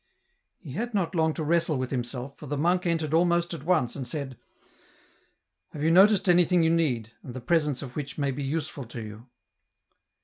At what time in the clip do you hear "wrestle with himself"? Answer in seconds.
1.43-2.35